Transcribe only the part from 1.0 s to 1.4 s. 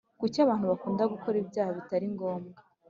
gukora